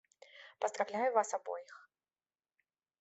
Поздравляю 0.57 1.13
вас 1.13 1.31
обоих. 1.35 1.87